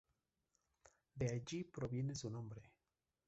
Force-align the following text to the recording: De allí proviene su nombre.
De 1.13 1.27
allí 1.31 1.63
proviene 1.63 2.15
su 2.15 2.27
nombre. 2.31 2.63